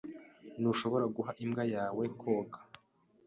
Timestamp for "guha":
1.15-1.31